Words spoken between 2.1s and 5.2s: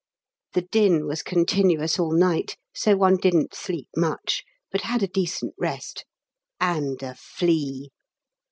night, so one didn't sleep much, but had a